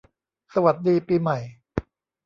[0.53, 1.39] สวัสดีปีใหม่